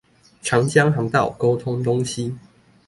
[0.41, 2.35] 長江航道溝通東西